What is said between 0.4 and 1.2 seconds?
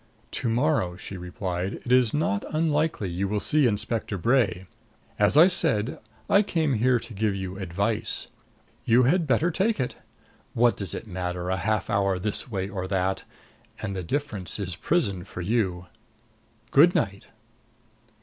morrow," she